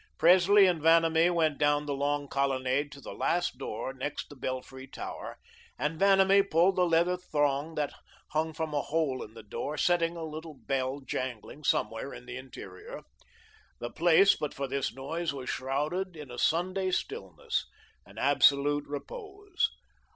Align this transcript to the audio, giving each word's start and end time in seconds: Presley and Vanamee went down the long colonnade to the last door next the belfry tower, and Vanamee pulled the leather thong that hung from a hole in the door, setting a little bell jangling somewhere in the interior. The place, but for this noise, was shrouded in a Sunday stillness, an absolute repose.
Presley 0.17 0.65
and 0.65 0.81
Vanamee 0.81 1.29
went 1.29 1.59
down 1.59 1.85
the 1.85 1.93
long 1.93 2.27
colonnade 2.27 2.91
to 2.91 2.99
the 2.99 3.13
last 3.13 3.59
door 3.59 3.93
next 3.93 4.29
the 4.29 4.35
belfry 4.35 4.87
tower, 4.87 5.37
and 5.77 5.99
Vanamee 5.99 6.41
pulled 6.41 6.75
the 6.75 6.87
leather 6.87 7.17
thong 7.17 7.75
that 7.75 7.93
hung 8.31 8.51
from 8.51 8.73
a 8.73 8.81
hole 8.81 9.21
in 9.21 9.35
the 9.35 9.43
door, 9.43 9.77
setting 9.77 10.17
a 10.17 10.23
little 10.23 10.55
bell 10.55 11.01
jangling 11.01 11.63
somewhere 11.63 12.15
in 12.15 12.25
the 12.25 12.35
interior. 12.35 13.03
The 13.77 13.91
place, 13.91 14.35
but 14.35 14.55
for 14.55 14.67
this 14.67 14.91
noise, 14.91 15.33
was 15.33 15.51
shrouded 15.51 16.15
in 16.15 16.31
a 16.31 16.39
Sunday 16.39 16.89
stillness, 16.89 17.67
an 18.03 18.17
absolute 18.17 18.87
repose. 18.87 19.69